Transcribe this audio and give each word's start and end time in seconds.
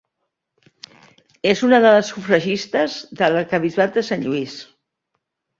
És 1.49 1.61
una 1.67 1.81
de 1.83 1.91
les 1.97 2.09
sufragistes 2.15 2.97
de 3.21 3.29
l'Arquebisbat 3.35 3.95
de 3.99 4.07
Sant 4.11 4.29
Lluís. 4.29 4.57